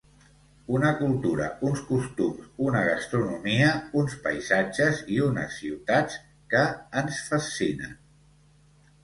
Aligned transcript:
Una 0.75 0.87
cultura, 1.01 1.49
uns 1.67 1.83
costums, 1.89 2.47
una 2.69 2.81
gastronomia, 2.87 3.67
uns 4.01 4.17
paisatges 4.25 5.05
i 5.17 5.21
unes 5.27 5.59
ciutats 5.61 6.19
que 6.57 6.65
ens 7.05 7.23
fascinen. 7.29 7.95